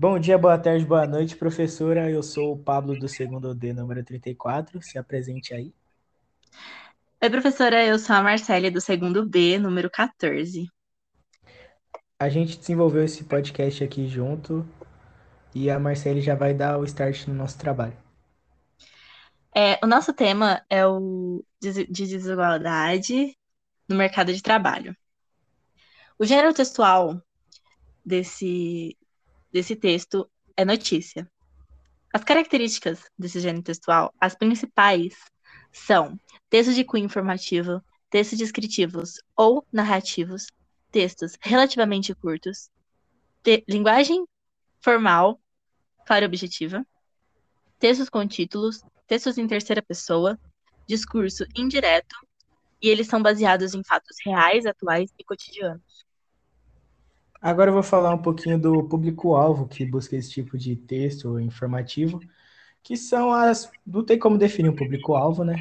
Bom 0.00 0.18
dia, 0.18 0.38
boa 0.38 0.56
tarde, 0.56 0.82
boa 0.86 1.06
noite, 1.06 1.36
professora. 1.36 2.10
Eu 2.10 2.22
sou 2.22 2.54
o 2.54 2.58
Pablo 2.58 2.98
do 2.98 3.06
segundo 3.06 3.54
D, 3.54 3.74
número 3.74 4.02
34. 4.02 4.80
Se 4.80 4.96
apresente 4.96 5.52
aí. 5.52 5.74
Oi, 7.22 7.28
professora. 7.28 7.84
Eu 7.84 7.98
sou 7.98 8.16
a 8.16 8.22
Marcele 8.22 8.70
do 8.70 8.80
segundo 8.80 9.28
B, 9.28 9.58
número 9.58 9.90
14. 9.90 10.66
A 12.18 12.30
gente 12.30 12.56
desenvolveu 12.56 13.04
esse 13.04 13.24
podcast 13.24 13.84
aqui 13.84 14.08
junto 14.08 14.66
e 15.54 15.68
a 15.70 15.78
Marcele 15.78 16.22
já 16.22 16.34
vai 16.34 16.54
dar 16.54 16.78
o 16.78 16.84
start 16.84 17.26
no 17.26 17.34
nosso 17.34 17.58
trabalho. 17.58 17.98
É, 19.54 19.78
o 19.84 19.86
nosso 19.86 20.14
tema 20.14 20.64
é 20.70 20.86
o 20.86 21.44
de 21.60 21.84
desigualdade 21.84 23.36
no 23.86 23.96
mercado 23.96 24.32
de 24.32 24.42
trabalho. 24.42 24.96
O 26.18 26.24
gênero 26.24 26.54
textual 26.54 27.22
desse, 28.02 28.96
desse 29.52 29.76
texto 29.76 30.30
é 30.56 30.64
notícia. 30.64 31.30
As 32.12 32.24
características 32.24 33.04
desse 33.18 33.40
gênero 33.40 33.62
textual, 33.62 34.12
as 34.20 34.34
principais, 34.34 35.14
são 35.72 36.18
textos 36.48 36.74
de 36.74 36.84
cunho 36.84 37.04
informativo, 37.04 37.82
textos 38.08 38.38
descritivos 38.38 39.14
ou 39.36 39.64
narrativos, 39.72 40.46
textos 40.90 41.36
relativamente 41.40 42.14
curtos, 42.14 42.68
linguagem 43.68 44.26
formal, 44.80 45.40
clara 46.04 46.24
e 46.24 46.28
objetiva, 46.28 46.84
textos 47.78 48.08
com 48.08 48.26
títulos, 48.26 48.82
textos 49.06 49.38
em 49.38 49.46
terceira 49.46 49.82
pessoa, 49.82 50.38
discurso 50.86 51.44
indireto, 51.54 52.16
e 52.82 52.88
eles 52.88 53.06
são 53.06 53.22
baseados 53.22 53.74
em 53.74 53.84
fatos 53.84 54.16
reais, 54.24 54.66
atuais 54.66 55.12
e 55.18 55.24
cotidianos. 55.24 56.04
Agora 57.40 57.70
eu 57.70 57.74
vou 57.74 57.82
falar 57.82 58.12
um 58.12 58.20
pouquinho 58.20 58.58
do 58.58 58.84
público-alvo 58.84 59.66
que 59.66 59.86
busca 59.86 60.14
esse 60.14 60.30
tipo 60.30 60.58
de 60.58 60.76
texto 60.76 61.40
informativo, 61.40 62.20
que 62.82 62.98
são 62.98 63.32
as. 63.32 63.70
Não 63.86 64.04
tem 64.04 64.18
como 64.18 64.36
definir 64.36 64.68
um 64.68 64.76
público-alvo, 64.76 65.42
né? 65.42 65.56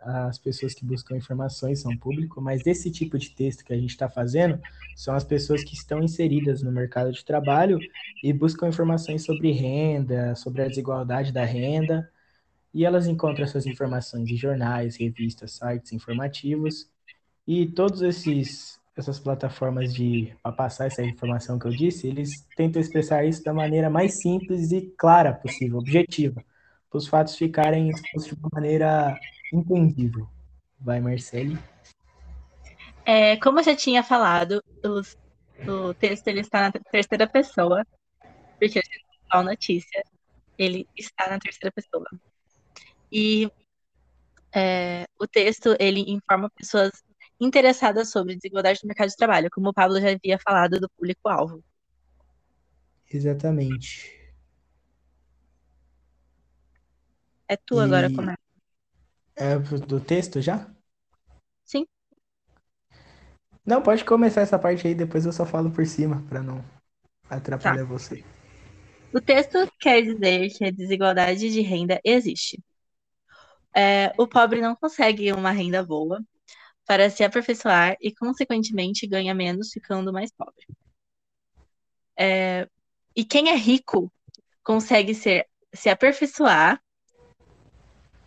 As 0.00 0.38
pessoas 0.38 0.74
que 0.74 0.84
buscam 0.84 1.16
informações 1.16 1.80
são 1.80 1.96
público, 1.96 2.40
mas 2.40 2.64
esse 2.66 2.88
tipo 2.90 3.18
de 3.18 3.30
texto 3.30 3.64
que 3.64 3.72
a 3.72 3.76
gente 3.76 3.90
está 3.90 4.08
fazendo 4.08 4.60
são 4.94 5.14
as 5.14 5.24
pessoas 5.24 5.64
que 5.64 5.74
estão 5.74 6.02
inseridas 6.02 6.62
no 6.62 6.70
mercado 6.70 7.10
de 7.10 7.24
trabalho 7.24 7.80
e 8.22 8.32
buscam 8.32 8.68
informações 8.68 9.24
sobre 9.24 9.50
renda, 9.50 10.36
sobre 10.36 10.62
a 10.62 10.68
desigualdade 10.68 11.32
da 11.32 11.44
renda, 11.44 12.08
e 12.72 12.84
elas 12.84 13.06
encontram 13.08 13.44
essas 13.44 13.66
informações 13.66 14.30
em 14.30 14.36
jornais, 14.36 14.96
revistas, 14.96 15.52
sites 15.52 15.92
informativos, 15.92 16.88
e 17.46 17.66
todos 17.66 18.02
esses 18.02 18.78
essas 18.96 19.18
plataformas 19.18 19.92
de 19.92 20.34
para 20.42 20.52
passar 20.52 20.86
essa 20.86 21.02
informação 21.02 21.58
que 21.58 21.66
eu 21.66 21.72
disse, 21.72 22.06
eles 22.06 22.46
tentam 22.56 22.80
expressar 22.80 23.24
isso 23.24 23.42
da 23.42 23.52
maneira 23.52 23.90
mais 23.90 24.20
simples 24.20 24.70
e 24.72 24.82
clara 24.96 25.32
possível, 25.32 25.78
objetiva, 25.78 26.44
para 26.88 26.98
os 26.98 27.08
fatos 27.08 27.36
ficarem 27.36 27.88
expostos 27.88 28.26
de 28.26 28.34
uma 28.34 28.50
maneira 28.52 29.18
entendível. 29.52 30.28
Vai, 30.80 31.00
Marcele. 31.00 31.58
É, 33.04 33.36
como 33.36 33.58
eu 33.60 33.64
já 33.64 33.76
tinha 33.76 34.02
falado, 34.02 34.62
o, 34.84 35.70
o 35.70 35.94
texto 35.94 36.28
ele 36.28 36.40
está 36.40 36.62
na 36.62 36.72
terceira 36.72 37.26
pessoa, 37.26 37.84
porque 38.58 38.80
a 39.30 39.42
notícia 39.42 40.02
ele 40.56 40.86
está 40.96 41.28
na 41.28 41.38
terceira 41.38 41.72
pessoa. 41.72 42.06
E 43.10 43.50
é, 44.54 45.06
o 45.18 45.26
texto 45.26 45.76
ele 45.80 46.04
informa 46.06 46.48
pessoas 46.50 46.92
interessadas 47.40 48.10
sobre 48.10 48.36
desigualdade 48.36 48.80
no 48.82 48.88
mercado 48.88 49.08
de 49.08 49.16
trabalho, 49.16 49.50
como 49.50 49.68
o 49.68 49.74
Pablo 49.74 50.00
já 50.00 50.10
havia 50.10 50.38
falado 50.38 50.80
do 50.80 50.88
público-alvo. 50.90 51.62
Exatamente. 53.12 54.12
É 57.48 57.56
tu 57.56 57.80
e... 57.80 57.84
agora, 57.84 58.10
começa. 58.12 58.38
É 59.36 59.58
do 59.58 60.00
texto 60.00 60.40
já? 60.40 60.68
Sim. 61.64 61.86
Não, 63.66 63.82
pode 63.82 64.04
começar 64.04 64.42
essa 64.42 64.58
parte 64.58 64.86
aí, 64.86 64.94
depois 64.94 65.26
eu 65.26 65.32
só 65.32 65.44
falo 65.44 65.70
por 65.70 65.86
cima, 65.86 66.22
para 66.28 66.42
não 66.42 66.64
atrapalhar 67.28 67.78
tá. 67.78 67.84
você. 67.84 68.24
O 69.12 69.20
texto 69.20 69.58
quer 69.80 70.02
dizer 70.02 70.50
que 70.50 70.64
a 70.64 70.70
desigualdade 70.70 71.50
de 71.50 71.60
renda 71.60 72.00
existe. 72.04 72.62
É, 73.74 74.12
o 74.18 74.26
pobre 74.26 74.60
não 74.60 74.76
consegue 74.76 75.32
uma 75.32 75.50
renda 75.50 75.82
boa, 75.84 76.20
para 76.86 77.08
se 77.10 77.24
aperfeiçoar 77.24 77.96
e, 78.00 78.14
consequentemente, 78.14 79.06
ganha 79.06 79.34
menos, 79.34 79.72
ficando 79.72 80.12
mais 80.12 80.30
pobre. 80.32 80.66
É, 82.16 82.68
e 83.16 83.24
quem 83.24 83.48
é 83.48 83.56
rico 83.56 84.12
consegue 84.62 85.14
ser, 85.14 85.46
se 85.72 85.88
aperfeiçoar 85.88 86.80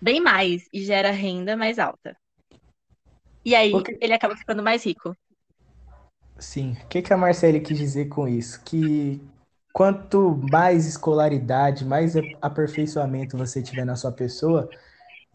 bem 0.00 0.20
mais 0.20 0.68
e 0.72 0.82
gera 0.82 1.10
renda 1.10 1.56
mais 1.56 1.78
alta. 1.78 2.16
E 3.44 3.54
aí 3.54 3.70
Porque... 3.70 3.96
ele 4.00 4.12
acaba 4.12 4.36
ficando 4.36 4.62
mais 4.62 4.84
rico. 4.84 5.16
Sim. 6.38 6.76
O 6.82 6.88
que, 6.88 7.02
que 7.02 7.12
a 7.12 7.16
Marcele 7.16 7.60
quis 7.60 7.78
dizer 7.78 8.06
com 8.06 8.28
isso? 8.28 8.62
Que 8.62 9.20
quanto 9.72 10.40
mais 10.50 10.86
escolaridade, 10.86 11.84
mais 11.84 12.14
aperfeiçoamento 12.40 13.36
você 13.36 13.62
tiver 13.62 13.84
na 13.84 13.96
sua 13.96 14.12
pessoa, 14.12 14.68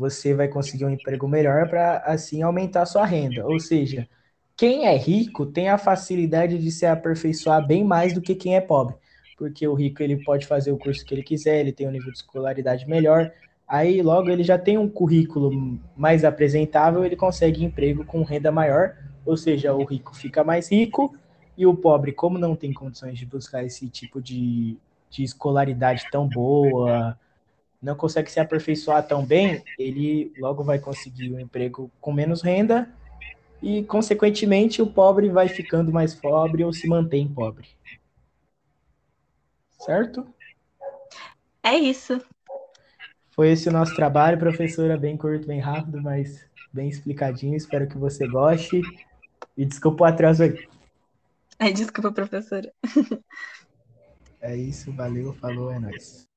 você 0.00 0.32
vai 0.32 0.48
conseguir 0.48 0.86
um 0.86 0.90
emprego 0.90 1.28
melhor 1.28 1.68
para 1.68 1.98
assim 1.98 2.40
aumentar 2.40 2.86
sua 2.86 3.04
renda. 3.04 3.46
Ou 3.46 3.60
seja, 3.60 4.08
quem 4.56 4.86
é 4.86 4.96
rico 4.96 5.44
tem 5.44 5.68
a 5.68 5.76
facilidade 5.76 6.56
de 6.58 6.70
se 6.70 6.86
aperfeiçoar 6.86 7.66
bem 7.66 7.84
mais 7.84 8.14
do 8.14 8.22
que 8.22 8.34
quem 8.34 8.56
é 8.56 8.62
pobre, 8.62 8.96
porque 9.36 9.68
o 9.68 9.74
rico 9.74 10.02
ele 10.02 10.16
pode 10.24 10.46
fazer 10.46 10.72
o 10.72 10.78
curso 10.78 11.04
que 11.04 11.12
ele 11.14 11.22
quiser, 11.22 11.60
ele 11.60 11.70
tem 11.72 11.86
um 11.86 11.90
nível 11.90 12.10
de 12.10 12.16
escolaridade 12.16 12.88
melhor, 12.88 13.30
aí 13.68 14.00
logo 14.00 14.30
ele 14.30 14.42
já 14.42 14.56
tem 14.58 14.78
um 14.78 14.88
currículo 14.88 15.78
mais 15.94 16.24
apresentável, 16.24 17.04
ele 17.04 17.16
consegue 17.16 17.62
emprego 17.62 18.02
com 18.06 18.22
renda 18.22 18.50
maior, 18.50 18.96
ou 19.26 19.36
seja, 19.36 19.74
o 19.74 19.84
rico 19.84 20.16
fica 20.16 20.42
mais 20.42 20.70
rico 20.72 21.14
e 21.58 21.66
o 21.66 21.74
pobre, 21.76 22.12
como 22.12 22.38
não 22.38 22.56
tem 22.56 22.72
condições 22.72 23.18
de 23.18 23.26
buscar 23.26 23.62
esse 23.64 23.86
tipo 23.90 24.20
de, 24.20 24.78
de 25.10 25.22
escolaridade 25.22 26.06
tão 26.10 26.26
boa, 26.26 27.18
não 27.82 27.94
consegue 27.94 28.30
se 28.30 28.38
aperfeiçoar 28.38 29.06
tão 29.06 29.24
bem, 29.24 29.62
ele 29.78 30.32
logo 30.38 30.62
vai 30.62 30.78
conseguir 30.78 31.32
um 31.32 31.40
emprego 31.40 31.90
com 32.00 32.12
menos 32.12 32.42
renda 32.42 32.92
e, 33.62 33.82
consequentemente, 33.84 34.82
o 34.82 34.86
pobre 34.86 35.28
vai 35.28 35.48
ficando 35.48 35.92
mais 35.92 36.14
pobre 36.14 36.64
ou 36.64 36.72
se 36.72 36.86
mantém 36.86 37.28
pobre. 37.28 37.68
Certo? 39.78 40.26
É 41.62 41.74
isso. 41.74 42.20
Foi 43.30 43.50
esse 43.50 43.68
o 43.68 43.72
nosso 43.72 43.94
trabalho, 43.94 44.38
professora, 44.38 44.98
bem 44.98 45.16
curto, 45.16 45.46
bem 45.46 45.60
rápido, 45.60 46.02
mas 46.02 46.46
bem 46.72 46.88
explicadinho. 46.88 47.56
Espero 47.56 47.88
que 47.88 47.96
você 47.96 48.26
goste. 48.26 48.82
E 49.56 49.64
desculpa 49.64 50.04
o 50.04 50.06
atraso 50.06 50.42
aí. 50.42 50.68
É, 51.58 51.70
desculpa, 51.70 52.12
professora. 52.12 52.72
É 54.40 54.56
isso, 54.56 54.90
valeu, 54.92 55.34
falou, 55.34 55.70
é 55.70 55.78
nóis. 55.78 56.29